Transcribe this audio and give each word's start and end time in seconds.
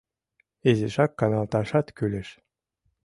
Изишак 0.69 1.11
каналташат 1.19 1.87
кӱлеш. 1.97 2.29